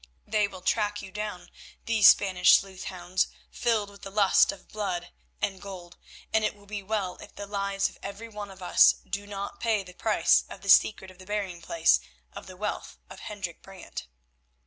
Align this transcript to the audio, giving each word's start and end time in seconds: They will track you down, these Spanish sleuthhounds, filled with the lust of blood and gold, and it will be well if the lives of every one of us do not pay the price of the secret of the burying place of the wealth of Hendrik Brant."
They 0.25 0.47
will 0.47 0.63
track 0.63 1.03
you 1.03 1.11
down, 1.11 1.51
these 1.85 2.07
Spanish 2.07 2.57
sleuthhounds, 2.59 3.27
filled 3.51 3.91
with 3.91 4.01
the 4.01 4.09
lust 4.09 4.51
of 4.51 4.67
blood 4.67 5.11
and 5.43 5.61
gold, 5.61 5.95
and 6.33 6.43
it 6.43 6.55
will 6.55 6.65
be 6.65 6.81
well 6.81 7.17
if 7.17 7.35
the 7.35 7.45
lives 7.45 7.87
of 7.87 7.99
every 8.01 8.27
one 8.27 8.49
of 8.49 8.63
us 8.63 8.93
do 9.07 9.27
not 9.27 9.59
pay 9.59 9.83
the 9.83 9.93
price 9.93 10.43
of 10.49 10.61
the 10.61 10.69
secret 10.69 11.11
of 11.11 11.19
the 11.19 11.27
burying 11.27 11.61
place 11.61 11.99
of 12.33 12.47
the 12.47 12.57
wealth 12.57 12.97
of 13.11 13.19
Hendrik 13.19 13.61
Brant." 13.61 14.07